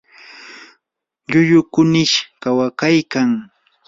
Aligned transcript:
lllullu 1.27 1.61
kunish 1.73 2.15
kawakaykan. 2.41 3.29